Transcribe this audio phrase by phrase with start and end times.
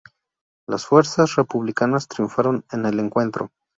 [0.67, 3.51] Las fuerzas republicanas triunfaron en el encuentro.